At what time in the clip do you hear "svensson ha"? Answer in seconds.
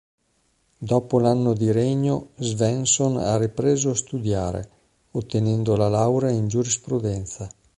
2.37-3.37